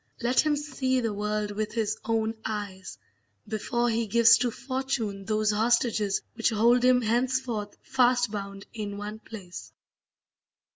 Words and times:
Let 0.19 0.39
him 0.39 0.55
see 0.55 0.99
the 0.99 1.13
world 1.13 1.51
with 1.51 1.73
his 1.73 1.95
own 2.05 2.33
eyes 2.43 2.97
before 3.47 3.87
he 3.91 4.07
gives 4.07 4.39
to 4.39 4.49
fortune 4.49 5.25
those 5.25 5.51
hostages 5.51 6.23
which 6.33 6.49
hold 6.49 6.83
him 6.83 7.01
henceforth 7.03 7.77
fast 7.83 8.31
bound 8.31 8.65
in 8.73 8.97
one 8.97 9.19
place. 9.19 9.71